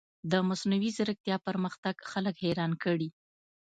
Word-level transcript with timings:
د 0.31 0.33
مصنوعي 0.49 0.91
ځیرکتیا 0.97 1.35
پرمختګ 1.47 1.95
خلک 2.11 2.35
حیران 2.43 2.71
کړي. 2.83 3.09